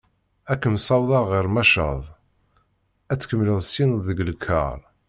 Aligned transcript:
Ad 0.51 0.59
kem-ssawḍeɣ 0.61 1.25
ɣer 1.31 1.45
Machad 1.55 2.03
ad 3.11 3.19
tkemmleḍ 3.19 3.59
syen 3.71 3.91
deg 4.07 4.17
lkaṛ. 4.29 4.79